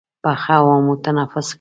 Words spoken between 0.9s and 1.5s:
تنفس کړل.